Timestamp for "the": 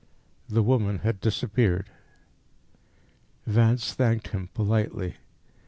0.49-0.63